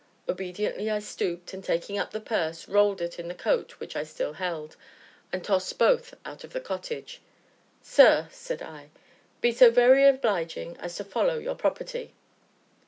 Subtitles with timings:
[0.27, 4.03] Obediently I stooped, and, taking up the purse, rolled it in the coat which I
[4.03, 4.75] still held,
[5.31, 7.21] and tossed both out of the cottage.
[7.83, 8.89] "Sir," said I,
[9.41, 12.13] "be so very obliging as to follow your property."